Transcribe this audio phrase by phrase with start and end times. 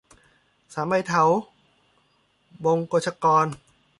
[0.73, 1.23] สามใบเถา-
[2.63, 3.47] บงกชกร